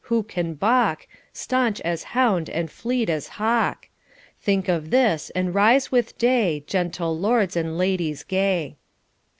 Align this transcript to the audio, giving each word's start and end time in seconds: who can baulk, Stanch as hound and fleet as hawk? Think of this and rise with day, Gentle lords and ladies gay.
who 0.05 0.23
can 0.23 0.55
baulk, 0.55 1.05
Stanch 1.31 1.79
as 1.81 2.01
hound 2.17 2.49
and 2.49 2.71
fleet 2.71 3.07
as 3.07 3.27
hawk? 3.37 3.87
Think 4.41 4.67
of 4.67 4.89
this 4.89 5.29
and 5.35 5.53
rise 5.53 5.91
with 5.91 6.17
day, 6.17 6.63
Gentle 6.65 7.15
lords 7.15 7.55
and 7.55 7.77
ladies 7.77 8.23
gay. 8.23 8.77